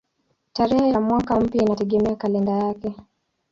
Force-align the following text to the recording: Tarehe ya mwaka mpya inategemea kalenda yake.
Tarehe 0.53 0.89
ya 0.89 0.99
mwaka 1.01 1.39
mpya 1.39 1.61
inategemea 1.63 2.15
kalenda 2.15 2.51
yake. 2.51 2.95